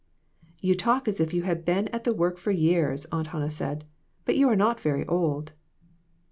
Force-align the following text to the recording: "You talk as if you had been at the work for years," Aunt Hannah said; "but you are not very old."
"You 0.61 0.73
talk 0.73 1.07
as 1.07 1.19
if 1.19 1.31
you 1.31 1.43
had 1.43 1.63
been 1.63 1.87
at 1.89 2.05
the 2.05 2.11
work 2.11 2.39
for 2.39 2.49
years," 2.49 3.05
Aunt 3.11 3.27
Hannah 3.27 3.51
said; 3.51 3.85
"but 4.25 4.35
you 4.35 4.49
are 4.49 4.55
not 4.55 4.79
very 4.79 5.05
old." 5.05 5.51